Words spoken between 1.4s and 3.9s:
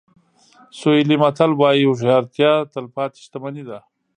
وایي هوښیارتیا تلپاتې شتمني ده.